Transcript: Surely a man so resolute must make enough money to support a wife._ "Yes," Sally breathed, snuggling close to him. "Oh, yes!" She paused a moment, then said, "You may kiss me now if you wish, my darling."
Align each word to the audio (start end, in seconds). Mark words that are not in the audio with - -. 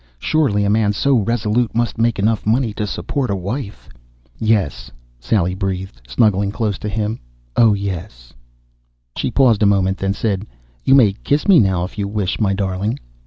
Surely 0.17 0.63
a 0.63 0.69
man 0.71 0.91
so 0.91 1.19
resolute 1.19 1.75
must 1.75 1.99
make 1.99 2.17
enough 2.17 2.43
money 2.43 2.73
to 2.73 2.87
support 2.87 3.29
a 3.29 3.35
wife._ 3.35 3.87
"Yes," 4.39 4.89
Sally 5.19 5.53
breathed, 5.53 6.01
snuggling 6.07 6.51
close 6.51 6.79
to 6.79 6.89
him. 6.89 7.19
"Oh, 7.55 7.75
yes!" 7.75 8.33
She 9.15 9.29
paused 9.29 9.61
a 9.61 9.67
moment, 9.67 9.99
then 9.99 10.15
said, 10.15 10.47
"You 10.83 10.95
may 10.95 11.13
kiss 11.13 11.47
me 11.47 11.59
now 11.59 11.83
if 11.83 11.99
you 11.99 12.07
wish, 12.07 12.39
my 12.41 12.51
darling." 12.55 12.97